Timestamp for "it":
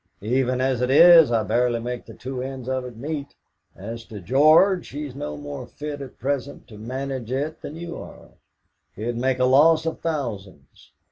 0.81-0.89, 2.85-2.97, 7.31-7.61